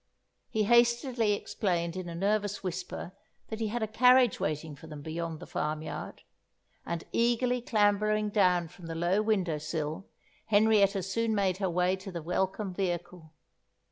He 0.49 0.63
hastily 0.63 1.33
explained 1.33 1.95
in 1.95 2.09
a 2.09 2.15
nervous 2.15 2.63
whisper 2.63 3.11
that 3.49 3.59
he 3.59 3.67
had 3.67 3.83
a 3.83 3.87
carriage 3.87 4.39
waiting 4.39 4.75
for 4.75 4.87
them 4.87 5.03
beyond 5.03 5.39
the 5.39 5.45
farmyard; 5.45 6.23
and 6.87 7.03
eagerly 7.11 7.61
clambering 7.61 8.29
down 8.29 8.67
from 8.67 8.87
the 8.87 8.95
low 8.95 9.21
windowsill, 9.21 10.07
Henrietta 10.47 11.03
soon 11.03 11.35
made 11.35 11.57
her 11.57 11.69
way 11.69 11.95
to 11.97 12.11
the 12.11 12.23
welcome 12.23 12.73
vehicle. 12.73 13.31